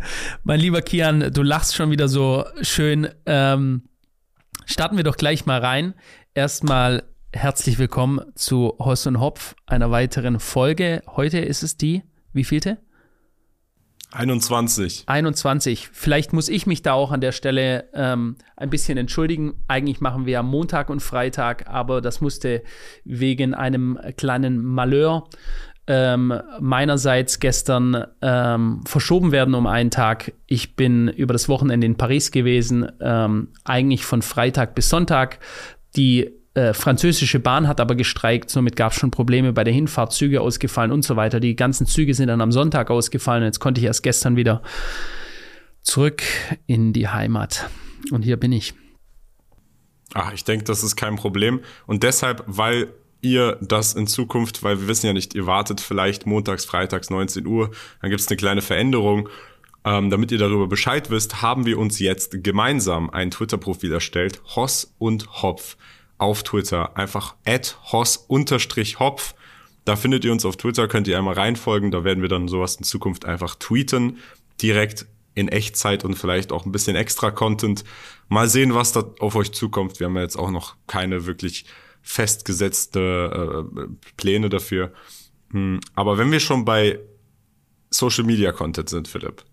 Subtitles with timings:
[0.44, 3.08] mein lieber Kian, du lachst schon wieder so schön.
[3.26, 3.88] Ähm,
[4.64, 5.94] starten wir doch gleich mal rein.
[6.34, 11.02] Erstmal herzlich willkommen zu Hoss und Hopf, einer weiteren Folge.
[11.06, 12.78] Heute ist es die, wie vielte?
[14.12, 15.04] 21.
[15.06, 15.90] 21.
[15.92, 19.54] Vielleicht muss ich mich da auch an der Stelle ähm, ein bisschen entschuldigen.
[19.68, 22.62] Eigentlich machen wir ja Montag und Freitag, aber das musste
[23.04, 25.28] wegen einem kleinen Malheur
[25.86, 30.32] ähm, meinerseits gestern ähm, verschoben werden um einen Tag.
[30.46, 35.38] Ich bin über das Wochenende in Paris gewesen, ähm, eigentlich von Freitag bis Sonntag.
[35.94, 40.12] Die äh, französische Bahn hat aber gestreikt, somit gab es schon Probleme bei der Hinfahrt,
[40.12, 41.38] Züge ausgefallen und so weiter.
[41.38, 43.44] Die ganzen Züge sind dann am Sonntag ausgefallen.
[43.44, 44.62] Jetzt konnte ich erst gestern wieder
[45.82, 46.22] zurück
[46.66, 47.68] in die Heimat.
[48.10, 48.74] Und hier bin ich.
[50.14, 51.60] Ach, ich denke, das ist kein Problem.
[51.86, 52.88] Und deshalb, weil
[53.30, 57.46] ihr das in Zukunft, weil wir wissen ja nicht, ihr wartet vielleicht montags, freitags 19
[57.46, 59.28] Uhr, dann gibt es eine kleine Veränderung.
[59.84, 64.92] Ähm, damit ihr darüber Bescheid wisst, haben wir uns jetzt gemeinsam ein Twitter-Profil erstellt, Hoss
[64.98, 65.76] und Hopf
[66.18, 66.96] auf Twitter.
[66.96, 69.34] Einfach at hoss-hopf.
[69.84, 71.92] Da findet ihr uns auf Twitter, könnt ihr einmal reinfolgen.
[71.92, 74.18] Da werden wir dann sowas in Zukunft einfach tweeten.
[74.60, 77.84] Direkt in Echtzeit und vielleicht auch ein bisschen extra Content.
[78.28, 80.00] Mal sehen, was da auf euch zukommt.
[80.00, 81.66] Wir haben ja jetzt auch noch keine wirklich
[82.06, 84.92] festgesetzte äh, Pläne dafür.
[85.50, 87.00] Hm, aber wenn wir schon bei
[87.90, 89.44] Social Media Content sind, Philipp,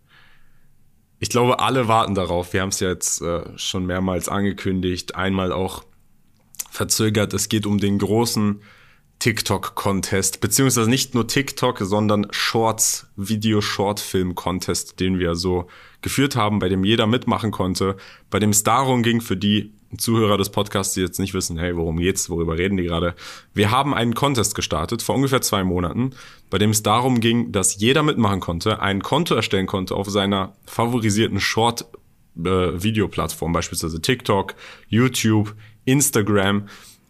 [1.19, 2.53] ich glaube, alle warten darauf.
[2.53, 5.83] Wir haben es ja jetzt äh, schon mehrmals angekündigt, einmal auch
[6.69, 7.33] verzögert.
[7.33, 8.61] Es geht um den großen
[9.17, 15.67] TikTok-Contest, beziehungsweise nicht nur TikTok, sondern Shorts, Video-Short-Film-Contest, den wir so
[16.01, 17.95] geführt haben, bei dem jeder mitmachen konnte,
[18.29, 21.75] bei dem es darum ging, für die Zuhörer des Podcasts, die jetzt nicht wissen, hey,
[21.75, 23.15] worum geht's, worüber reden die gerade?
[23.53, 26.11] Wir haben einen Contest gestartet vor ungefähr zwei Monaten,
[26.49, 30.53] bei dem es darum ging, dass jeder mitmachen konnte, ein Konto erstellen konnte auf seiner
[30.65, 31.85] favorisierten Short
[32.37, 32.41] äh,
[32.83, 34.55] Videoplattform, beispielsweise TikTok,
[34.87, 35.55] YouTube,
[35.85, 36.67] Instagram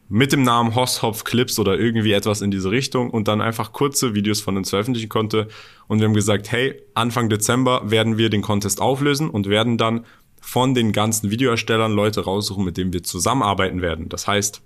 [0.10, 4.14] mit dem Namen Hosshopf Clips oder irgendwie etwas in diese Richtung und dann einfach kurze
[4.14, 5.48] Videos von uns veröffentlichen konnte.
[5.88, 10.06] Und wir haben gesagt, hey, Anfang Dezember werden wir den Contest auflösen und werden dann
[10.46, 14.10] von den ganzen Videoerstellern Leute raussuchen, mit denen wir zusammenarbeiten werden.
[14.10, 14.62] Das heißt,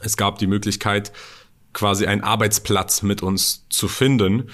[0.00, 1.12] es gab die Möglichkeit,
[1.72, 4.44] quasi einen Arbeitsplatz mit uns zu finden.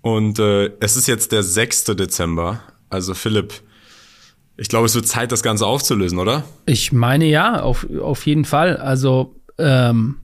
[0.00, 1.84] Und äh, es ist jetzt der 6.
[1.84, 2.60] Dezember.
[2.88, 3.60] Also Philipp,
[4.56, 6.44] ich glaube, es wird Zeit, das Ganze aufzulösen, oder?
[6.64, 8.78] Ich meine ja, auf, auf jeden Fall.
[8.78, 10.16] Also ähm,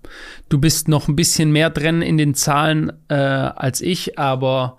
[0.49, 4.79] du bist noch ein bisschen mehr drin in den Zahlen äh, als ich, aber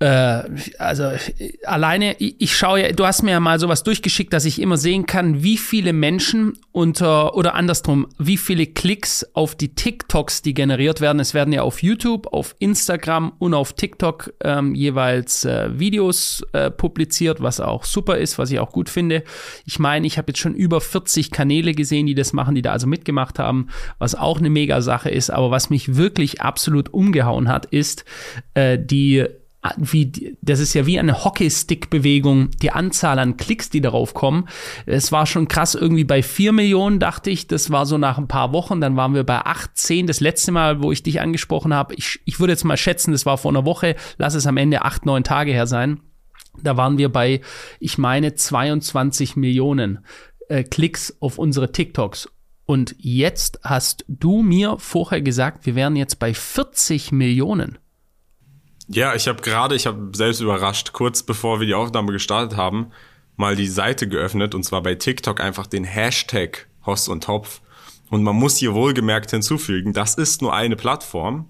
[0.00, 0.44] äh,
[0.78, 1.10] also
[1.64, 5.06] alleine, ich, schaue ja, du hast mir ja mal sowas durchgeschickt, dass ich immer sehen
[5.06, 11.00] kann, wie viele Menschen unter, oder andersrum, wie viele Klicks auf die TikToks, die generiert
[11.00, 11.18] werden.
[11.18, 16.70] Es werden ja auf YouTube, auf Instagram und auf TikTok ähm, jeweils äh, Videos äh,
[16.70, 19.24] publiziert, was auch super ist, was ich auch gut finde.
[19.66, 22.70] Ich meine, ich habe jetzt schon über 40 Kanäle gesehen, die das machen, die da
[22.70, 25.30] also mitgemacht haben, was auch eine mega Sache ist.
[25.30, 28.04] Aber was mich wirklich absolut umgehauen hat, ist
[28.54, 29.26] äh, die
[29.76, 34.48] wie, das ist ja wie eine Hockeystick-Bewegung, die Anzahl an Klicks, die darauf kommen.
[34.86, 38.28] Es war schon krass, irgendwie bei vier Millionen dachte ich, das war so nach ein
[38.28, 40.06] paar Wochen, dann waren wir bei acht, zehn.
[40.06, 43.26] Das letzte Mal, wo ich dich angesprochen habe, ich, ich würde jetzt mal schätzen, das
[43.26, 46.00] war vor einer Woche, lass es am Ende acht, neun Tage her sein.
[46.62, 47.40] Da waren wir bei,
[47.80, 50.04] ich meine, 22 Millionen
[50.48, 52.28] äh, Klicks auf unsere TikToks.
[52.64, 57.78] Und jetzt hast du mir vorher gesagt, wir wären jetzt bei 40 Millionen.
[58.88, 62.90] Ja, ich habe gerade, ich habe selbst überrascht, kurz bevor wir die Aufnahme gestartet haben,
[63.36, 67.60] mal die Seite geöffnet und zwar bei TikTok einfach den Hashtag Hoss und Topf.
[68.08, 71.46] Und man muss hier wohlgemerkt hinzufügen, das ist nur eine Plattform.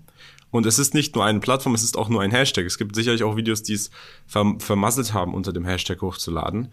[0.50, 2.64] Und es ist nicht nur eine Plattform, es ist auch nur ein Hashtag.
[2.64, 3.90] Es gibt sicherlich auch Videos, die es
[4.26, 6.72] verm vermasselt haben, unter dem Hashtag hochzuladen,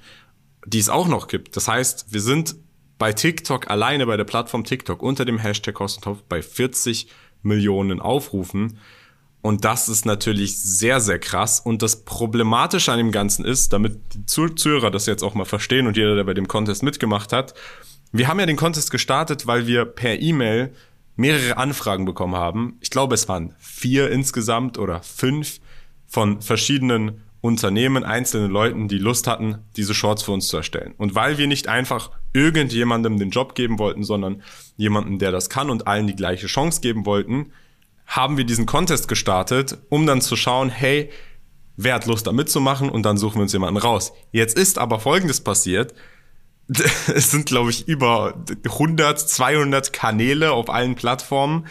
[0.65, 1.55] die es auch noch gibt.
[1.57, 2.55] Das heißt, wir sind
[2.97, 7.07] bei TikTok alleine bei der Plattform TikTok unter dem Hashtag Hoss und Topf bei 40
[7.43, 8.79] Millionen Aufrufen.
[9.45, 11.59] Und das ist natürlich sehr, sehr krass.
[11.59, 15.85] Und das Problematische an dem Ganzen ist, damit die Zuhörer das jetzt auch mal verstehen
[15.85, 17.53] und jeder, der bei dem Contest mitgemacht hat,
[18.11, 20.73] wir haben ja den Contest gestartet, weil wir per E-Mail
[21.15, 22.79] mehrere Anfragen bekommen haben.
[22.81, 25.59] Ich glaube, es waren vier insgesamt oder fünf
[26.07, 30.95] von verschiedenen Unternehmen, einzelnen Leuten, die Lust hatten, diese Shorts für uns zu erstellen.
[30.97, 34.41] Und weil wir nicht einfach irgendjemandem den Job geben wollten, sondern
[34.75, 37.51] jemanden, der das kann und allen die gleiche Chance geben wollten,
[38.05, 41.09] haben wir diesen Contest gestartet, um dann zu schauen, hey,
[41.77, 44.13] wer hat Lust da mitzumachen und dann suchen wir uns jemanden raus.
[44.31, 45.93] Jetzt ist aber Folgendes passiert.
[47.13, 51.67] Es sind, glaube ich, über 100, 200 Kanäle auf allen Plattformen,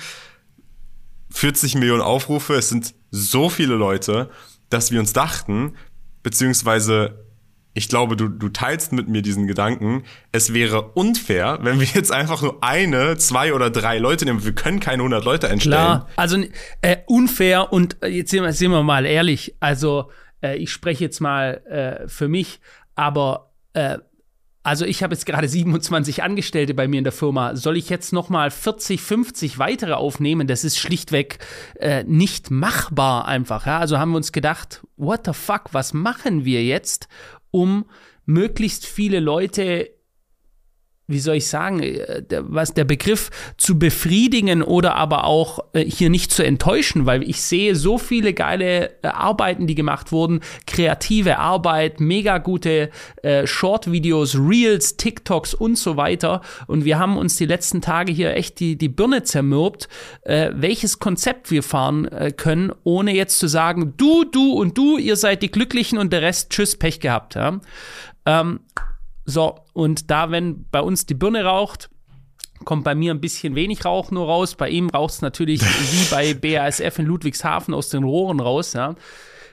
[1.31, 2.55] 40 Millionen Aufrufe.
[2.55, 4.31] Es sind so viele Leute,
[4.71, 5.75] dass wir uns dachten,
[6.23, 7.24] beziehungsweise
[7.75, 10.05] ich glaube, du, du teilst mit mir diesen Gedanken.
[10.31, 14.45] Es wäre unfair, wenn wir jetzt einfach nur eine, zwei oder drei Leute nehmen.
[14.45, 15.75] Wir können keine 100 Leute einstellen.
[15.75, 16.39] Klar, also
[16.81, 19.57] äh, unfair und äh, jetzt sind wir, sind wir mal ehrlich.
[19.59, 20.11] Also
[20.41, 22.61] äh, ich spreche jetzt mal äh, für mich,
[22.95, 23.99] aber äh,
[24.63, 27.55] also ich habe jetzt gerade 27 Angestellte bei mir in der Firma.
[27.55, 30.47] Soll ich jetzt noch mal 40, 50 weitere aufnehmen?
[30.47, 31.39] Das ist schlichtweg
[31.79, 33.67] äh, nicht machbar einfach.
[33.67, 33.79] Ja?
[33.79, 37.09] Also haben wir uns gedacht, what the fuck, was machen wir jetzt,
[37.55, 37.85] um
[38.27, 39.93] möglichst viele Leute
[41.07, 46.09] wie soll ich sagen, äh, was der Begriff zu befriedigen oder aber auch äh, hier
[46.09, 51.39] nicht zu enttäuschen, weil ich sehe so viele geile äh, Arbeiten, die gemacht wurden, kreative
[51.39, 52.91] Arbeit, mega gute
[53.23, 56.41] äh, Short-Videos, Reels, TikToks und so weiter.
[56.67, 59.89] Und wir haben uns die letzten Tage hier echt die, die Birne zermürbt,
[60.25, 65.43] welches Konzept wir fahren können, ohne jetzt zu sagen, du, du und du, ihr seid
[65.43, 67.35] die Glücklichen und der Rest, tschüss, Pech gehabt.
[67.35, 67.61] Ja?
[68.27, 68.61] Ähm,
[69.25, 71.91] so, und da, wenn bei uns die Birne raucht,
[72.65, 74.55] kommt bei mir ein bisschen wenig Rauch nur raus.
[74.55, 78.73] Bei ihm raucht es natürlich wie bei BASF in Ludwigshafen aus den Rohren raus.
[78.75, 78.95] Ja.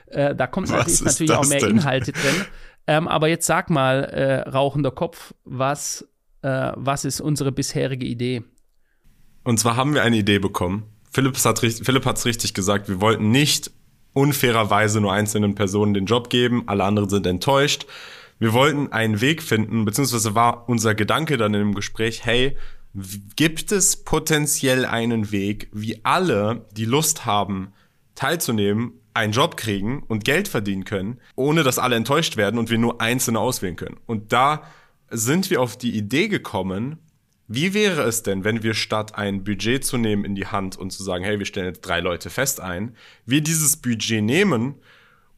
[0.06, 1.70] Äh, da kommt natürlich, natürlich auch mehr denn?
[1.70, 2.44] Inhalte drin.
[2.86, 6.08] Ähm, aber jetzt sag mal, äh, rauchender Kopf, was,
[6.42, 8.42] äh, was ist unsere bisherige Idee?
[9.44, 10.84] Und zwar haben wir eine Idee bekommen.
[11.10, 12.88] Philipp hat Philipp hat's richtig gesagt.
[12.88, 13.70] Wir wollten nicht
[14.14, 16.64] unfairerweise nur einzelnen Personen den Job geben.
[16.66, 17.86] Alle anderen sind enttäuscht
[18.38, 22.56] wir wollten einen Weg finden, beziehungsweise war unser Gedanke dann dem Gespräch, hey,
[23.36, 27.72] gibt es potenziell einen Weg, wie alle, die Lust haben,
[28.14, 32.78] teilzunehmen, einen Job kriegen und Geld verdienen können, ohne dass alle enttäuscht werden und wir
[32.78, 33.98] nur Einzelne auswählen können.
[34.06, 34.62] Und da
[35.10, 36.98] sind wir auf die Idee gekommen,
[37.48, 40.90] wie wäre es denn, wenn wir statt ein Budget zu nehmen in die Hand und
[40.90, 42.96] zu sagen, hey, wir stellen jetzt drei Leute fest ein,
[43.26, 44.76] wir dieses Budget nehmen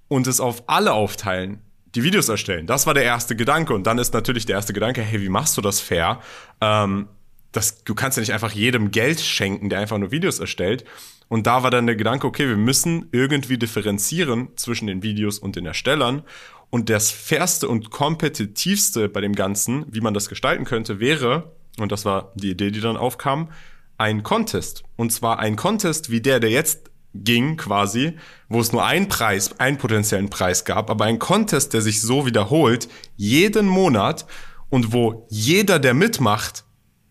[0.07, 1.61] und es auf alle aufteilen,
[1.95, 2.67] die Videos erstellen.
[2.67, 3.75] Das war der erste Gedanke.
[3.75, 6.21] Und dann ist natürlich der erste Gedanke, hey, wie machst du das fair?
[6.61, 7.09] Ähm,
[7.53, 10.85] das, du kannst ja nicht einfach jedem Geld schenken, der einfach nur Videos erstellt.
[11.29, 15.57] Und da war dann der Gedanke, okay, wir müssen irgendwie differenzieren zwischen den Videos und
[15.57, 16.23] den Erstellern.
[16.71, 21.93] Und das fairste und kompetitivste bei dem Ganzen, wie man das gestalten könnte, wäre, und
[21.93, 23.51] das war die Idee, die dann aufkam,
[23.97, 24.83] ein Contest.
[24.97, 28.17] Und zwar ein Contest wie der, der jetzt ging quasi,
[28.49, 32.27] wo es nur einen Preis, einen potenziellen Preis gab, aber ein Contest, der sich so
[32.27, 34.27] wiederholt, jeden Monat
[34.69, 36.65] und wo jeder, der mitmacht,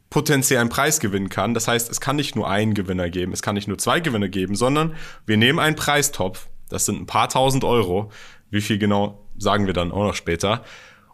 [0.10, 1.54] potenziell einen Preis gewinnen kann.
[1.54, 4.28] Das heißt, es kann nicht nur einen Gewinner geben, es kann nicht nur zwei Gewinner
[4.28, 4.96] geben, sondern
[5.26, 8.12] wir nehmen einen Preistopf, das sind ein paar tausend Euro,
[8.52, 10.64] wie viel genau sagen wir dann auch noch später,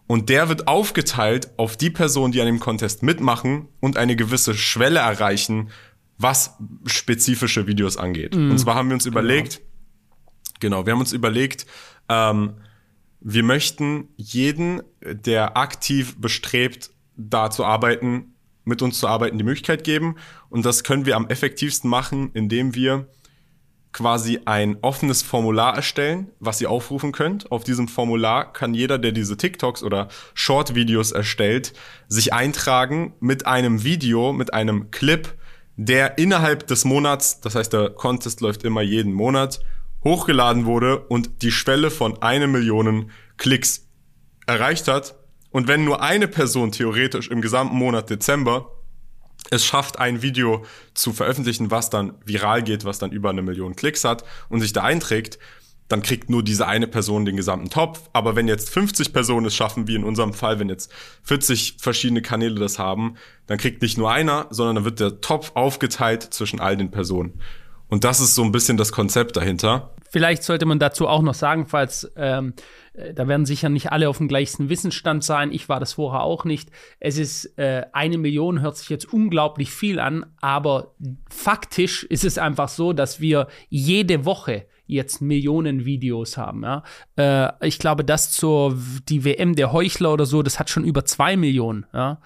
[0.08, 4.56] und der wird aufgeteilt auf die Personen, die an dem Contest mitmachen und eine gewisse
[4.56, 5.70] Schwelle erreichen,
[6.20, 6.56] was
[6.86, 8.36] spezifische Videos angeht.
[8.36, 8.52] Mhm.
[8.52, 9.62] Und zwar haben wir uns überlegt,
[10.60, 11.66] genau, genau wir haben uns überlegt,
[12.10, 12.56] ähm,
[13.22, 18.36] wir möchten jeden, der aktiv bestrebt, da zu arbeiten,
[18.66, 20.16] mit uns zu arbeiten, die Möglichkeit geben.
[20.50, 23.08] Und das können wir am effektivsten machen, indem wir
[23.92, 27.52] quasi ein offenes Formular erstellen, was ihr aufrufen könnt.
[27.52, 31.74] Auf diesem Formular kann jeder, der diese TikToks oder Short-Videos erstellt,
[32.08, 35.34] sich eintragen mit einem Video, mit einem Clip,
[35.82, 39.62] der innerhalb des Monats, das heißt der Contest läuft immer jeden Monat,
[40.04, 43.88] hochgeladen wurde und die Schwelle von eine Million Klicks
[44.46, 45.16] erreicht hat.
[45.52, 48.76] Und wenn nur eine Person theoretisch im gesamten Monat Dezember
[49.52, 50.66] es schafft, ein Video
[50.96, 54.74] zu veröffentlichen, was dann viral geht, was dann über eine Million Klicks hat und sich
[54.74, 55.40] da einträgt,
[55.90, 58.10] dann kriegt nur diese eine Person den gesamten Topf.
[58.14, 60.92] Aber wenn jetzt 50 Personen es schaffen, wie in unserem Fall, wenn jetzt
[61.24, 63.16] 40 verschiedene Kanäle das haben,
[63.48, 67.42] dann kriegt nicht nur einer, sondern dann wird der Topf aufgeteilt zwischen all den Personen.
[67.88, 69.96] Und das ist so ein bisschen das Konzept dahinter.
[70.12, 72.54] Vielleicht sollte man dazu auch noch sagen, falls ähm,
[72.94, 75.52] äh, da werden sicher nicht alle auf dem gleichen Wissensstand sein.
[75.52, 76.70] Ich war das vorher auch nicht.
[77.00, 80.94] Es ist äh, eine Million, hört sich jetzt unglaublich viel an, aber
[81.30, 86.64] faktisch ist es einfach so, dass wir jede Woche jetzt Millionen Videos haben.
[86.64, 86.84] Ja?
[87.16, 88.78] Äh, ich glaube, das zur
[89.08, 91.86] die WM der Heuchler oder so, das hat schon über zwei Millionen.
[91.94, 92.22] Ja?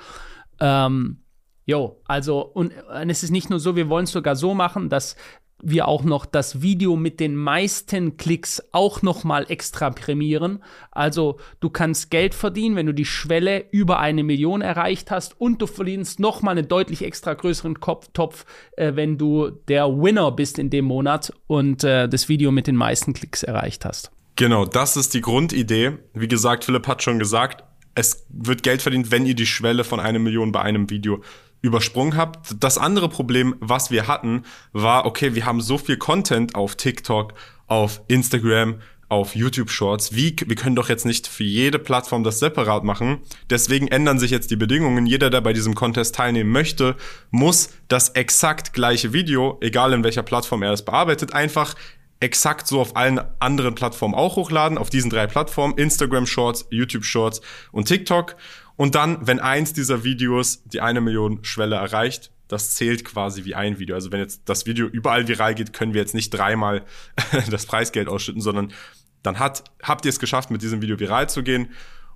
[0.60, 1.20] Ähm,
[1.66, 4.90] Jo, also, und, und es ist nicht nur so, wir wollen es sogar so machen,
[4.90, 5.16] dass
[5.64, 10.64] wir auch noch das Video mit den meisten Klicks auch noch mal extra prämieren.
[10.92, 15.62] Also du kannst Geld verdienen, wenn du die Schwelle über eine Million erreicht hast und
[15.62, 17.78] du verdienst noch mal einen deutlich extra größeren
[18.14, 18.46] Topf,
[18.78, 22.76] äh, wenn du der Winner bist in dem Monat und äh, das Video mit den
[22.76, 24.12] meisten Klicks erreicht hast.
[24.36, 25.94] Genau, das ist die Grundidee.
[26.14, 27.64] Wie gesagt, Philipp hat schon gesagt,
[27.96, 31.22] es wird Geld verdient, wenn ihr die Schwelle von einer Million bei einem Video
[31.64, 32.62] übersprungen habt.
[32.62, 34.44] Das andere Problem, was wir hatten,
[34.74, 37.34] war, okay, wir haben so viel Content auf TikTok,
[37.68, 40.14] auf Instagram, auf YouTube Shorts.
[40.14, 43.20] Wie, wir können doch jetzt nicht für jede Plattform das separat machen.
[43.50, 45.06] Deswegen ändern sich jetzt die Bedingungen.
[45.06, 46.98] Jeder, der bei diesem Contest teilnehmen möchte,
[47.32, 51.76] muss das exakt gleiche Video, egal in welcher Plattform er es bearbeitet, einfach
[52.20, 57.06] exakt so auf allen anderen Plattformen auch hochladen, auf diesen drei Plattformen, Instagram Shorts, YouTube
[57.06, 57.42] Shorts
[57.72, 58.36] und TikTok.
[58.76, 63.56] Und dann, wenn eins dieser Videos die eine Million Schwelle erreicht, das zählt quasi wie
[63.56, 63.96] ein Video.
[63.96, 66.84] Also wenn jetzt das Video überall viral geht, können wir jetzt nicht dreimal
[67.50, 68.74] das Preisgeld ausschütten, sondern
[69.22, 71.70] dann hat, habt ihr es geschafft, mit diesem Video viral zu gehen.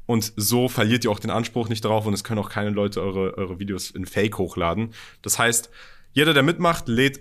[0.06, 3.02] Und so verliert ihr auch den Anspruch nicht drauf und es können auch keine Leute
[3.02, 4.94] eure, eure Videos in Fake hochladen.
[5.22, 5.70] Das heißt,
[6.14, 7.20] jeder, der mitmacht, lädt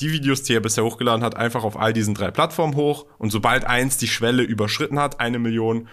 [0.00, 3.06] die Videos, die er bisher hochgeladen hat, einfach auf all diesen drei Plattformen hoch.
[3.18, 5.88] Und sobald eins die Schwelle überschritten hat, eine Million,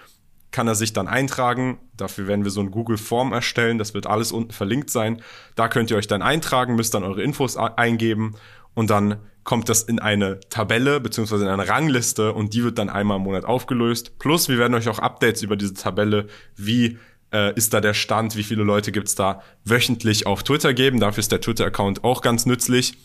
[0.54, 1.80] kann er sich dann eintragen.
[1.98, 3.78] Dafür werden wir so ein Google Form erstellen.
[3.78, 5.22] Das wird alles unten verlinkt sein.
[5.56, 8.36] Da könnt ihr euch dann eintragen, müsst dann eure Infos eingeben
[8.74, 12.90] und dann kommt das in eine Tabelle beziehungsweise in eine Rangliste und die wird dann
[12.90, 14.18] einmal im Monat aufgelöst.
[14.20, 16.98] Plus wir werden euch auch Updates über diese Tabelle, wie
[17.34, 21.00] äh, ist da der Stand, wie viele Leute gibt's da wöchentlich auf Twitter geben.
[21.00, 22.96] Dafür ist der Twitter-Account auch ganz nützlich.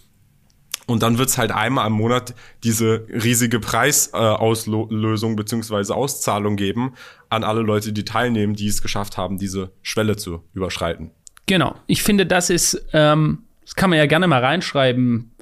[0.88, 6.94] Und dann wird's halt einmal im Monat diese riesige Preisauslösung äh, beziehungsweise Auszahlung geben
[7.28, 11.10] an alle Leute, die teilnehmen, die es geschafft haben, diese Schwelle zu überschreiten.
[11.44, 11.74] Genau.
[11.88, 15.32] Ich finde, das ist, ähm, das kann man ja gerne mal reinschreiben,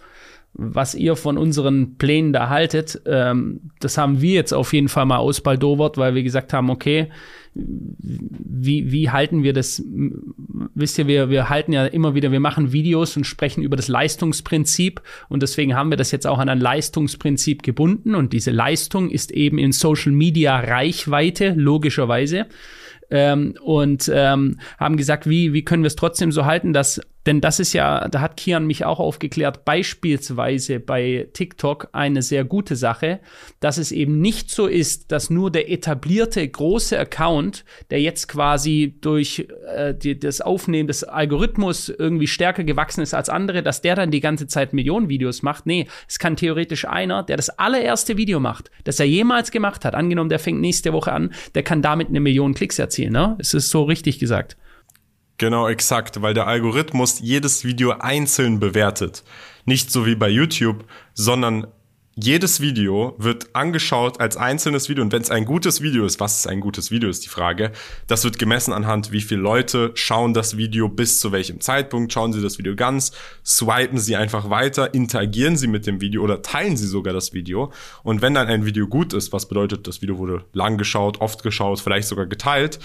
[0.52, 3.00] was ihr von unseren Plänen da haltet.
[3.06, 7.08] Ähm, das haben wir jetzt auf jeden Fall mal ausbaldowert, weil wir gesagt haben, okay,
[7.56, 9.82] wie, wie halten wir das?
[10.74, 13.88] Wisst ihr, wir, wir halten ja immer wieder, wir machen Videos und sprechen über das
[13.88, 19.10] Leistungsprinzip und deswegen haben wir das jetzt auch an ein Leistungsprinzip gebunden und diese Leistung
[19.10, 22.46] ist eben in Social Media Reichweite, logischerweise.
[23.08, 27.40] Ähm, und ähm, haben gesagt, wie, wie können wir es trotzdem so halten, dass denn
[27.40, 32.76] das ist ja, da hat Kian mich auch aufgeklärt, beispielsweise bei TikTok eine sehr gute
[32.76, 33.18] Sache,
[33.58, 38.96] dass es eben nicht so ist, dass nur der etablierte große Account, der jetzt quasi
[39.00, 43.96] durch äh, die, das Aufnehmen des Algorithmus irgendwie stärker gewachsen ist als andere, dass der
[43.96, 45.66] dann die ganze Zeit Millionen Videos macht.
[45.66, 49.96] Nee, es kann theoretisch einer, der das allererste Video macht, das er jemals gemacht hat,
[49.96, 53.12] angenommen, der fängt nächste Woche an, der kann damit eine Million Klicks erzielen.
[53.12, 53.36] Ne?
[53.40, 54.56] Es ist so richtig gesagt.
[55.38, 59.22] Genau, exakt, weil der Algorithmus jedes Video einzeln bewertet.
[59.66, 61.66] Nicht so wie bei YouTube, sondern
[62.18, 66.38] jedes Video wird angeschaut als einzelnes Video und wenn es ein gutes Video ist, was
[66.38, 67.72] ist ein gutes Video, ist die Frage.
[68.06, 72.32] Das wird gemessen anhand, wie viele Leute schauen das Video bis zu welchem Zeitpunkt, schauen
[72.32, 73.12] sie das Video ganz,
[73.44, 77.70] swipen sie einfach weiter, interagieren sie mit dem Video oder teilen sie sogar das Video.
[78.02, 81.42] Und wenn dann ein Video gut ist, was bedeutet, das Video wurde lang geschaut, oft
[81.42, 82.78] geschaut, vielleicht sogar geteilt,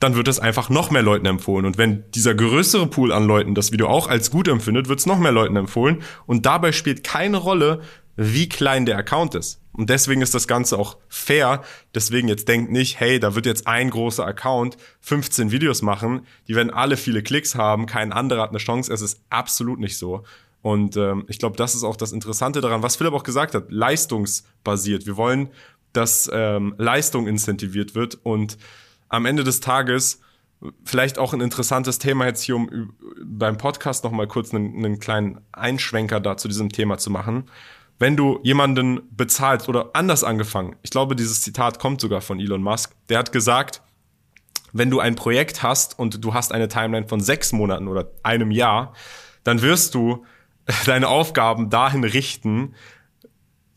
[0.00, 1.64] dann wird es einfach noch mehr Leuten empfohlen.
[1.64, 5.06] Und wenn dieser größere Pool an Leuten das Video auch als gut empfindet, wird es
[5.06, 6.02] noch mehr Leuten empfohlen.
[6.26, 7.80] Und dabei spielt keine Rolle,
[8.16, 9.60] wie klein der Account ist.
[9.72, 11.62] Und deswegen ist das Ganze auch fair.
[11.94, 16.54] Deswegen jetzt denkt nicht, hey, da wird jetzt ein großer Account 15 Videos machen, die
[16.54, 18.92] werden alle viele Klicks haben, kein anderer hat eine Chance.
[18.92, 20.24] Es ist absolut nicht so.
[20.62, 23.70] Und ähm, ich glaube, das ist auch das Interessante daran, was Philipp auch gesagt hat,
[23.70, 25.06] leistungsbasiert.
[25.06, 25.50] Wir wollen,
[25.92, 28.56] dass ähm, Leistung incentiviert wird und
[29.08, 30.20] am Ende des Tages
[30.84, 34.98] vielleicht auch ein interessantes Thema jetzt hier, um beim Podcast noch mal kurz einen, einen
[34.98, 37.50] kleinen Einschwenker da zu diesem Thema zu machen.
[37.98, 42.62] Wenn du jemanden bezahlst oder anders angefangen, ich glaube, dieses Zitat kommt sogar von Elon
[42.62, 43.82] Musk, der hat gesagt,
[44.72, 48.50] wenn du ein Projekt hast und du hast eine Timeline von sechs Monaten oder einem
[48.50, 48.92] Jahr,
[49.44, 50.24] dann wirst du
[50.86, 52.74] deine Aufgaben dahin richten,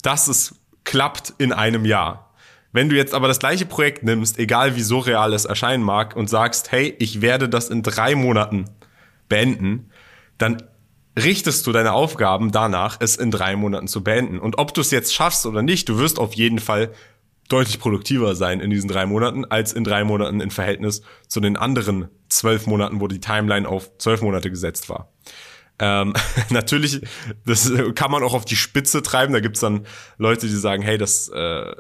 [0.02, 2.29] dass es klappt in einem Jahr.
[2.72, 6.16] Wenn du jetzt aber das gleiche Projekt nimmst, egal wie so real es erscheinen mag,
[6.16, 8.66] und sagst, hey, ich werde das in drei Monaten
[9.28, 9.90] beenden,
[10.38, 10.62] dann
[11.18, 14.40] richtest du deine Aufgaben danach, es in drei Monaten zu beenden.
[14.40, 16.92] Und ob du es jetzt schaffst oder nicht, du wirst auf jeden Fall
[17.50, 21.58] deutlich produktiver sein in diesen drei Monaten, als in drei Monaten im Verhältnis zu den
[21.58, 25.12] anderen zwölf Monaten, wo die Timeline auf zwölf Monate gesetzt war.
[25.80, 26.14] Ähm,
[26.50, 27.02] natürlich,
[27.46, 29.34] das kann man auch auf die Spitze treiben.
[29.34, 29.86] Da gibt's dann
[30.18, 31.74] Leute, die sagen, hey, das, äh,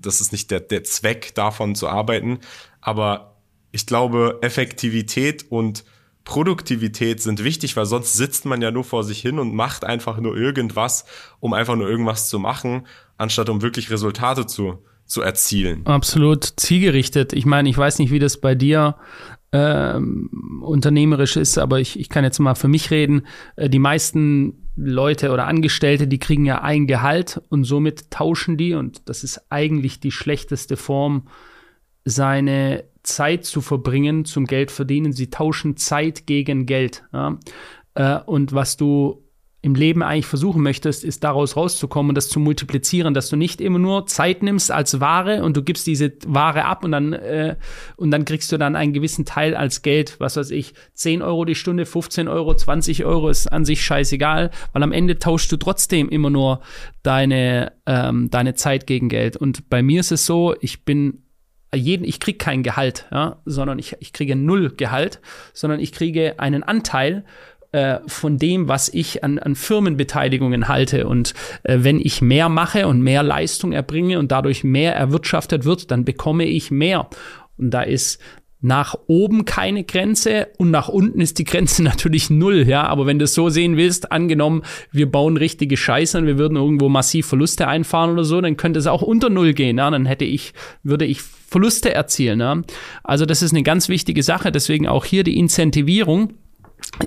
[0.00, 2.38] das ist nicht der, der Zweck davon zu arbeiten.
[2.80, 3.36] Aber
[3.72, 5.84] ich glaube, Effektivität und
[6.24, 10.18] Produktivität sind wichtig, weil sonst sitzt man ja nur vor sich hin und macht einfach
[10.18, 11.04] nur irgendwas,
[11.38, 12.86] um einfach nur irgendwas zu machen,
[13.16, 15.86] anstatt um wirklich Resultate zu, zu erzielen.
[15.86, 17.32] Absolut zielgerichtet.
[17.32, 18.96] Ich meine, ich weiß nicht, wie das bei dir
[19.56, 23.26] ähm, unternehmerisch ist, aber ich, ich kann jetzt mal für mich reden.
[23.56, 28.74] Äh, die meisten Leute oder Angestellte, die kriegen ja ein Gehalt und somit tauschen die,
[28.74, 31.28] und das ist eigentlich die schlechteste Form,
[32.04, 35.12] seine Zeit zu verbringen zum Geld verdienen.
[35.12, 37.04] Sie tauschen Zeit gegen Geld.
[37.12, 37.38] Ja?
[37.94, 39.22] Äh, und was du
[39.66, 43.60] im Leben eigentlich versuchen möchtest, ist daraus rauszukommen und das zu multiplizieren, dass du nicht
[43.60, 47.56] immer nur Zeit nimmst als Ware und du gibst diese Ware ab und dann, äh,
[47.96, 51.44] und dann kriegst du dann einen gewissen Teil als Geld, was weiß ich, 10 Euro
[51.44, 55.56] die Stunde, 15 Euro, 20 Euro ist an sich scheißegal, weil am Ende tauschst du
[55.56, 56.60] trotzdem immer nur
[57.02, 59.36] deine, ähm, deine Zeit gegen Geld.
[59.36, 61.24] Und bei mir ist es so, ich bin
[61.74, 65.20] jeden, ich kriege kein Gehalt, ja, sondern ich, ich kriege null Gehalt,
[65.52, 67.24] sondern ich kriege einen Anteil
[67.76, 71.06] äh, von dem, was ich an, an Firmenbeteiligungen halte.
[71.06, 75.90] Und äh, wenn ich mehr mache und mehr Leistung erbringe und dadurch mehr erwirtschaftet wird,
[75.90, 77.10] dann bekomme ich mehr.
[77.58, 78.18] Und da ist
[78.62, 82.84] nach oben keine Grenze und nach unten ist die Grenze natürlich null, ja.
[82.84, 86.56] Aber wenn du es so sehen willst, angenommen, wir bauen richtige Scheiße und wir würden
[86.56, 89.90] irgendwo massiv Verluste einfahren oder so, dann könnte es auch unter null gehen, ja.
[89.90, 92.62] Dann hätte ich, würde ich Verluste erzielen, ja.
[93.04, 94.50] Also das ist eine ganz wichtige Sache.
[94.50, 96.32] Deswegen auch hier die Incentivierung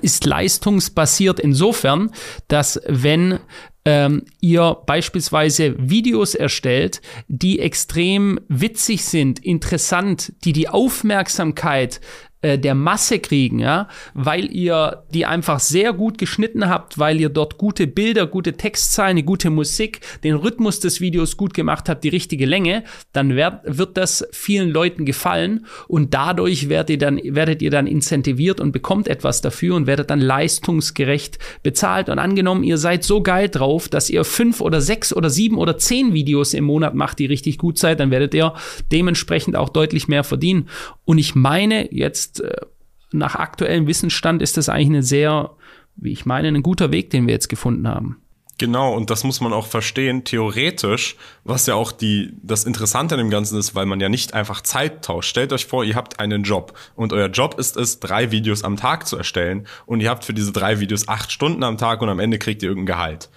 [0.02, 2.10] ist leistungsbasiert insofern,
[2.48, 3.40] dass wenn
[3.84, 12.00] ähm, ihr beispielsweise Videos erstellt, die extrem witzig sind, interessant, die die Aufmerksamkeit
[12.42, 17.28] äh, der Masse kriegen, ja, weil ihr die einfach sehr gut geschnitten habt, weil ihr
[17.28, 22.02] dort gute Bilder, gute Textzeilen, eine gute Musik, den Rhythmus des Videos gut gemacht habt,
[22.02, 27.20] die richtige Länge, dann werd, wird das vielen Leuten gefallen und dadurch werdet ihr dann,
[27.22, 32.08] werdet ihr dann incentiviert und bekommt etwas dafür und werdet dann leistungsgerecht bezahlt.
[32.08, 35.76] Und angenommen, ihr seid so geil drauf, dass ihr fünf oder sechs oder sieben oder
[35.76, 38.54] zehn Videos im Monat macht, die richtig gut seid, dann werdet ihr
[38.92, 40.68] dementsprechend auch deutlich mehr verdienen.
[41.04, 42.66] Und ich meine jetzt jetzt äh,
[43.12, 45.50] nach aktuellem Wissensstand ist das eigentlich eine sehr,
[45.96, 48.22] wie ich meine, ein guter Weg, den wir jetzt gefunden haben.
[48.58, 53.18] Genau, und das muss man auch verstehen, theoretisch, was ja auch die, das Interessante an
[53.18, 55.30] dem Ganzen ist, weil man ja nicht einfach Zeit tauscht.
[55.30, 58.76] Stellt euch vor, ihr habt einen Job und euer Job ist es, drei Videos am
[58.76, 62.10] Tag zu erstellen und ihr habt für diese drei Videos acht Stunden am Tag und
[62.10, 63.30] am Ende kriegt ihr irgendein Gehalt.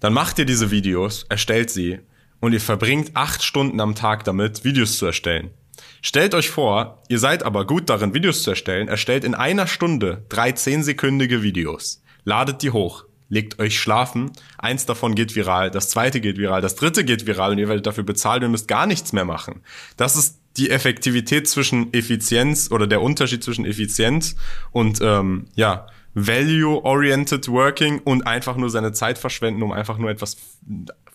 [0.00, 2.00] Dann macht ihr diese Videos, erstellt sie
[2.40, 5.50] und ihr verbringt acht Stunden am Tag damit, Videos zu erstellen.
[6.06, 10.24] Stellt euch vor, ihr seid aber gut darin, Videos zu erstellen, erstellt in einer Stunde
[10.28, 16.20] drei 10-sekündige Videos, ladet die hoch, legt euch schlafen, eins davon geht viral, das zweite
[16.20, 18.44] geht viral, das dritte geht viral und ihr werdet dafür bezahlt.
[18.44, 19.62] Und müsst gar nichts mehr machen.
[19.96, 24.36] Das ist die Effektivität zwischen Effizienz oder der Unterschied zwischen Effizienz
[24.70, 30.36] und ähm, ja, Value-Oriented Working und einfach nur seine Zeit verschwenden, um einfach nur etwas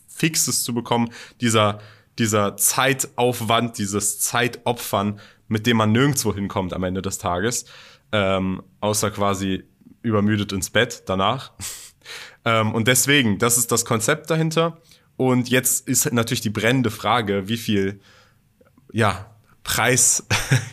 [0.10, 1.13] Fixes zu bekommen.
[1.39, 1.80] Dieser
[2.21, 7.65] dieser Zeitaufwand, dieses Zeitopfern, mit dem man nirgendwo hinkommt am Ende des Tages,
[8.12, 9.63] ähm, außer quasi
[10.03, 11.51] übermüdet ins Bett danach.
[12.45, 14.77] ähm, und deswegen, das ist das Konzept dahinter.
[15.17, 17.99] Und jetzt ist natürlich die brennende Frage, wie viel,
[18.93, 19.25] ja,
[19.63, 20.27] Preis,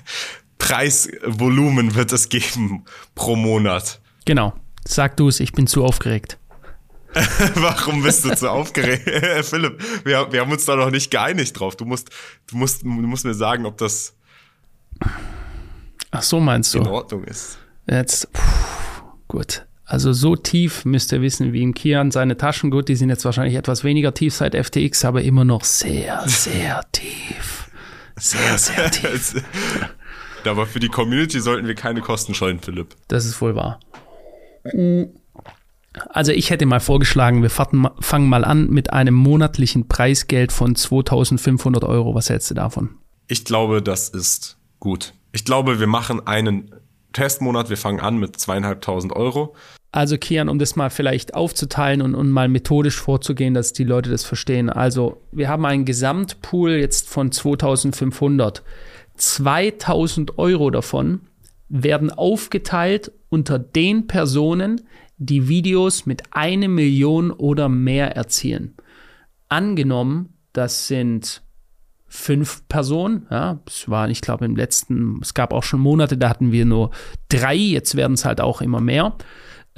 [0.58, 2.84] Preisvolumen wird es geben
[3.14, 4.00] pro Monat?
[4.26, 4.52] Genau.
[4.86, 6.37] Sag du es, ich bin zu aufgeregt.
[7.54, 9.08] Warum bist du so aufgeregt?
[9.44, 11.76] Philipp, wir, wir haben uns da noch nicht geeinigt drauf.
[11.76, 12.10] Du musst,
[12.48, 14.14] du musst, du musst mir sagen, ob das
[16.10, 16.78] Ach so meinst du?
[16.78, 17.58] In Ordnung ist.
[17.88, 19.66] Jetzt, pff, gut.
[19.84, 23.24] Also so tief müsst ihr wissen, wie im Kian seine Taschen, gut, die sind jetzt
[23.24, 27.70] wahrscheinlich etwas weniger tief seit FTX, aber immer noch sehr, sehr tief.
[28.16, 29.42] Sehr, sehr tief.
[30.44, 32.96] aber für die Community sollten wir keine Kosten scheuen, Philipp.
[33.08, 33.80] Das ist wohl wahr.
[36.10, 41.84] Also ich hätte mal vorgeschlagen, wir fangen mal an mit einem monatlichen Preisgeld von 2500
[41.84, 42.14] Euro.
[42.14, 42.90] Was hältst du davon?
[43.26, 45.14] Ich glaube, das ist gut.
[45.32, 46.70] Ich glaube, wir machen einen
[47.12, 47.70] Testmonat.
[47.70, 49.54] Wir fangen an mit zweieinhalbtausend Euro.
[49.90, 54.10] Also Kian, um das mal vielleicht aufzuteilen und, und mal methodisch vorzugehen, dass die Leute
[54.10, 54.68] das verstehen.
[54.68, 58.62] Also wir haben einen Gesamtpool jetzt von 2500.
[59.16, 61.22] 2000 Euro davon
[61.68, 64.82] werden aufgeteilt unter den Personen,
[65.18, 68.74] die Videos mit eine Million oder mehr erzielen.
[69.48, 71.42] Angenommen, das sind
[72.06, 73.26] fünf Personen.
[73.30, 76.64] Ja, es war, ich glaube, im letzten, es gab auch schon Monate, da hatten wir
[76.64, 76.90] nur
[77.28, 79.14] drei, jetzt werden es halt auch immer mehr.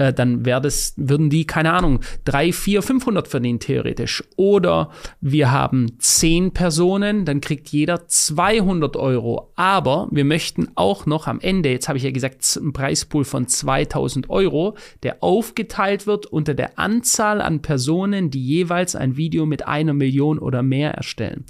[0.00, 4.24] Äh, dann das, würden die, keine Ahnung, drei, vier, 500 verdienen theoretisch.
[4.36, 9.52] Oder wir haben zehn Personen, dann kriegt jeder 200 Euro.
[9.56, 13.46] Aber wir möchten auch noch am Ende, jetzt habe ich ja gesagt, einen Preispool von
[13.46, 19.68] 2000 Euro, der aufgeteilt wird unter der Anzahl an Personen, die jeweils ein Video mit
[19.68, 21.44] einer Million oder mehr erstellen.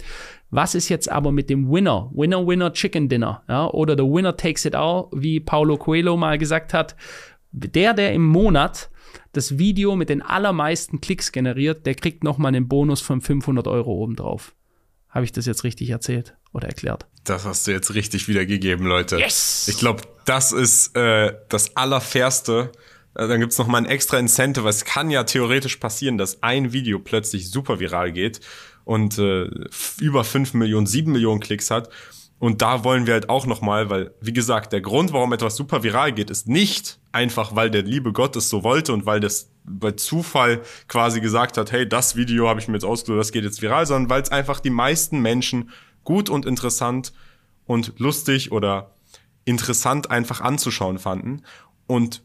[0.50, 2.10] Was ist jetzt aber mit dem Winner?
[2.12, 3.44] Winner, Winner, Chicken Dinner.
[3.48, 3.70] Ja?
[3.70, 6.96] Oder the Winner takes it all, wie Paulo Coelho mal gesagt hat.
[7.52, 8.90] Der, der im Monat
[9.32, 13.92] das Video mit den allermeisten Klicks generiert, der kriegt nochmal einen Bonus von 500 Euro
[13.92, 14.54] obendrauf.
[15.08, 17.06] Habe ich das jetzt richtig erzählt oder erklärt?
[17.24, 19.18] Das hast du jetzt richtig wiedergegeben, Leute.
[19.18, 19.66] Yes!
[19.68, 22.70] Ich glaube, das ist äh, das Allerfairste,
[23.14, 24.68] äh, dann gibt's noch mal ein extra Incentive.
[24.68, 28.40] Es kann ja theoretisch passieren, dass ein Video plötzlich super viral geht
[28.84, 29.48] und äh,
[30.00, 31.90] über fünf Millionen, sieben Millionen Klicks hat.
[32.38, 35.82] Und da wollen wir halt auch nochmal, weil, wie gesagt, der Grund, warum etwas super
[35.82, 39.50] viral geht, ist nicht einfach, weil der liebe Gott es so wollte und weil das
[39.64, 43.44] bei Zufall quasi gesagt hat, hey, das Video habe ich mir jetzt ausgesucht, das geht
[43.44, 45.70] jetzt viral, sondern weil es einfach die meisten Menschen
[46.04, 47.12] gut und interessant
[47.66, 48.94] und lustig oder
[49.44, 51.42] interessant einfach anzuschauen fanden.
[51.86, 52.22] Und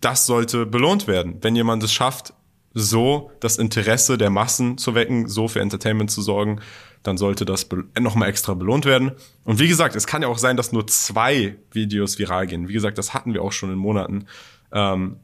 [0.00, 1.38] das sollte belohnt werden.
[1.40, 2.34] Wenn jemand es schafft,
[2.74, 6.60] so das Interesse der Massen zu wecken, so für Entertainment zu sorgen,
[7.02, 9.12] dann sollte das nochmal extra belohnt werden.
[9.44, 12.68] Und wie gesagt, es kann ja auch sein, dass nur zwei Videos viral gehen.
[12.68, 14.26] Wie gesagt, das hatten wir auch schon in Monaten.
[14.72, 15.16] Ähm,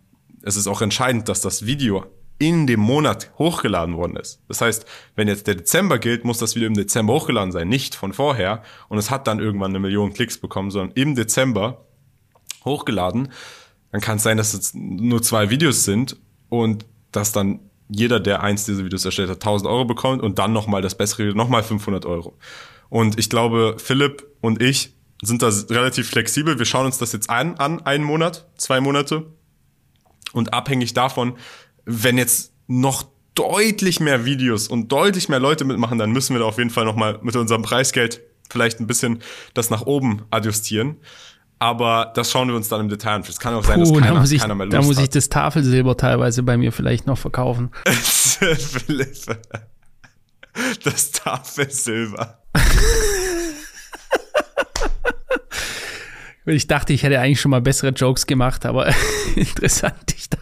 [0.43, 2.07] es ist auch entscheidend, dass das Video
[2.39, 4.41] in dem Monat hochgeladen worden ist.
[4.47, 4.87] Das heißt,
[5.17, 8.63] wenn jetzt der Dezember gilt, muss das Video im Dezember hochgeladen sein, nicht von vorher.
[8.89, 11.85] Und es hat dann irgendwann eine Million Klicks bekommen, sondern im Dezember
[12.65, 13.33] hochgeladen.
[13.91, 16.17] Dann kann es sein, dass es nur zwei Videos sind
[16.49, 20.53] und dass dann jeder, der eins dieser Videos erstellt hat, 1000 Euro bekommt und dann
[20.53, 22.37] nochmal das bessere Video, nochmal 500 Euro.
[22.89, 26.59] Und ich glaube, Philipp und ich sind da relativ flexibel.
[26.59, 29.27] Wir schauen uns das jetzt an, an einen Monat, zwei Monate.
[30.33, 31.37] Und abhängig davon,
[31.85, 36.47] wenn jetzt noch deutlich mehr Videos und deutlich mehr Leute mitmachen, dann müssen wir da
[36.47, 38.21] auf jeden Fall nochmal mit unserem Preisgeld
[38.51, 39.23] vielleicht ein bisschen
[39.55, 40.97] das nach oben adjustieren.
[41.59, 43.25] Aber das schauen wir uns dann im Detail an.
[43.29, 45.05] Es kann auch sein, dass keiner, da muss ich, keiner mehr Lust Da muss hat.
[45.05, 47.71] ich das Tafelsilber teilweise bei mir vielleicht noch verkaufen.
[50.85, 52.39] das Tafelsilber.
[56.47, 58.95] ich dachte, ich hätte eigentlich schon mal bessere Jokes gemacht, aber
[59.37, 60.15] interessant.
[60.17, 60.39] Ich da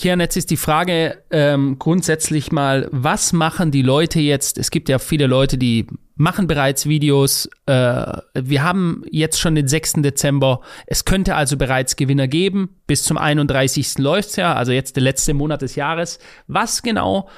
[0.00, 4.56] Kian, jetzt ist die Frage ähm, grundsätzlich mal, was machen die Leute jetzt?
[4.56, 5.86] Es gibt ja viele Leute, die
[6.20, 7.48] machen bereits Videos.
[7.66, 9.94] Äh, wir haben jetzt schon den 6.
[9.94, 10.60] Dezember.
[10.86, 12.76] Es könnte also bereits Gewinner geben.
[12.86, 13.98] Bis zum 31.
[13.98, 16.18] läuft's ja, also jetzt der letzte Monat des Jahres.
[16.46, 17.28] Was genau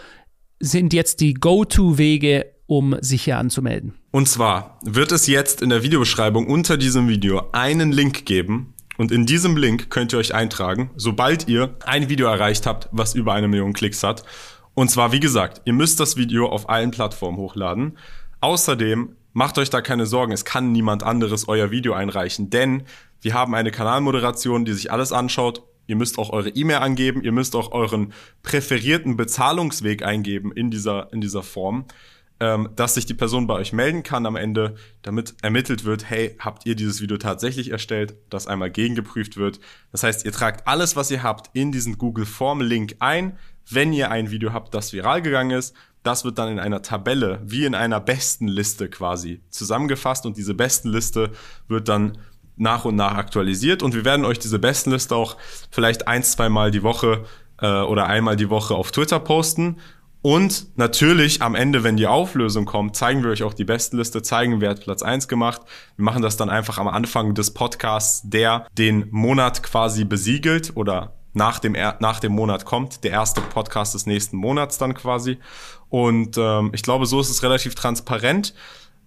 [0.59, 3.95] sind jetzt die Go-To-Wege, um sich hier anzumelden?
[4.11, 9.11] Und zwar wird es jetzt in der Videobeschreibung unter diesem Video einen Link geben, und
[9.11, 13.33] in diesem Link könnt ihr euch eintragen, sobald ihr ein Video erreicht habt, was über
[13.33, 14.23] eine Million Klicks hat.
[14.75, 17.99] Und zwar, wie gesagt, ihr müsst das Video auf allen Plattformen hochladen.
[18.43, 22.83] Außerdem macht euch da keine Sorgen, es kann niemand anderes euer Video einreichen, denn
[23.21, 25.63] wir haben eine Kanalmoderation, die sich alles anschaut.
[25.87, 31.13] Ihr müsst auch eure E-Mail angeben, ihr müsst auch euren präferierten Bezahlungsweg eingeben in dieser,
[31.13, 31.87] in dieser Form
[32.43, 36.35] ähm, dass sich die Person bei euch melden kann am Ende, damit ermittelt wird, hey,
[36.41, 39.61] habt ihr dieses Video tatsächlich erstellt, das einmal gegengeprüft wird.
[39.93, 43.39] Das heißt, ihr tragt alles, was ihr habt, in diesen Google Form Link ein,
[43.71, 45.77] wenn ihr ein Video habt, das viral gegangen ist.
[46.03, 50.55] Das wird dann in einer Tabelle, wie in einer besten Liste quasi zusammengefasst und diese
[50.55, 51.31] besten Liste
[51.69, 52.19] wird dann
[52.57, 55.37] nach und nach aktualisiert und wir werden euch diese besten Liste auch
[55.71, 57.25] vielleicht ein, zwei Mal die Woche
[57.61, 59.79] äh, oder einmal die Woche auf Twitter posten
[60.23, 64.61] und natürlich am Ende, wenn die Auflösung kommt, zeigen wir euch auch die Bestenliste, zeigen,
[64.61, 65.63] wer hat Platz eins gemacht.
[65.97, 71.15] Wir machen das dann einfach am Anfang des Podcasts, der den Monat quasi besiegelt oder
[71.33, 75.39] nach dem, nach dem Monat kommt, der erste Podcast des nächsten Monats dann quasi.
[75.93, 78.55] Und ähm, ich glaube, so ist es relativ transparent.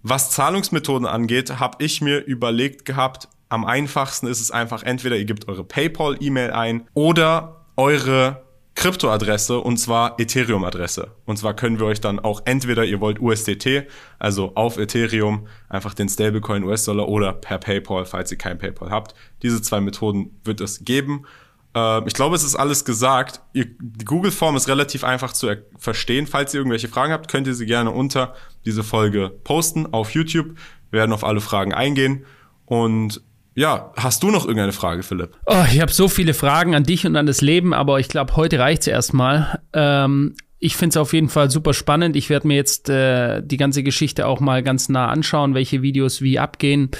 [0.04, 5.24] Was Zahlungsmethoden angeht, habe ich mir überlegt gehabt, am einfachsten ist es einfach, entweder ihr
[5.24, 8.44] gebt eure PayPal-E-Mail ein oder eure
[8.76, 11.10] Kryptoadresse und zwar Ethereum-Adresse.
[11.24, 13.88] Und zwar können wir euch dann auch entweder ihr wollt USDT,
[14.20, 19.16] also auf Ethereum einfach den Stablecoin US-Dollar oder per PayPal, falls ihr kein PayPal habt.
[19.42, 21.26] Diese zwei Methoden wird es geben.
[21.76, 23.40] Äh, ich glaube, es ist alles gesagt.
[23.54, 26.26] Die Google-Form ist relativ einfach zu verstehen.
[26.26, 28.34] Falls ihr irgendwelche Fragen habt, könnt ihr sie gerne unter
[28.64, 30.56] diese Folge posten auf YouTube.
[30.90, 32.24] Wir werden auf alle Fragen eingehen.
[32.64, 33.20] Und
[33.54, 35.36] ja, hast du noch irgendeine Frage, Philipp?
[35.46, 38.36] Oh, ich habe so viele Fragen an dich und an das Leben, aber ich glaube,
[38.36, 39.60] heute reicht's erstmal.
[39.72, 40.34] Ähm,
[40.66, 42.16] ich finde es auf jeden Fall super spannend.
[42.16, 46.22] Ich werde mir jetzt äh, die ganze Geschichte auch mal ganz nah anschauen, welche Videos
[46.22, 46.90] wie abgehen.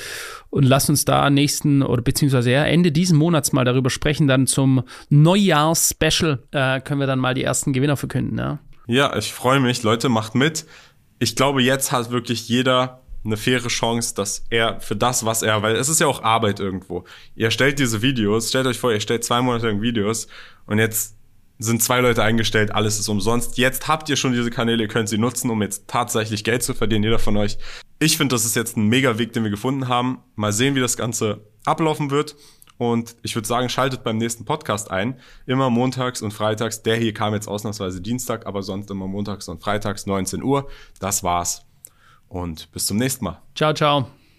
[0.50, 4.28] Und lass uns da nächsten oder beziehungsweise ja, Ende diesen Monats mal darüber sprechen.
[4.28, 8.38] Dann zum Neujahrs-Special äh, können wir dann mal die ersten Gewinner verkünden.
[8.38, 9.82] Ja, ja ich freue mich.
[9.82, 10.64] Leute, macht mit.
[11.18, 15.60] Ich glaube, jetzt hat wirklich jeder eine faire Chance, dass er für das, was er,
[15.62, 17.04] weil es ist ja auch Arbeit irgendwo.
[17.34, 20.28] Ihr stellt diese Videos, stellt euch vor, ihr stellt zwei Monate lang Videos
[20.66, 21.15] und jetzt
[21.58, 23.58] sind zwei Leute eingestellt, alles ist umsonst.
[23.58, 26.74] Jetzt habt ihr schon diese Kanäle, ihr könnt sie nutzen, um jetzt tatsächlich Geld zu
[26.74, 27.58] verdienen, jeder von euch.
[27.98, 30.18] Ich finde, das ist jetzt ein mega Weg, den wir gefunden haben.
[30.34, 32.36] Mal sehen, wie das Ganze ablaufen wird.
[32.78, 35.18] Und ich würde sagen, schaltet beim nächsten Podcast ein.
[35.46, 36.82] Immer montags und freitags.
[36.82, 40.68] Der hier kam jetzt ausnahmsweise Dienstag, aber sonst immer montags und freitags 19 Uhr.
[41.00, 41.66] Das war's
[42.28, 43.40] und bis zum nächsten Mal.
[43.54, 44.15] Ciao, ciao.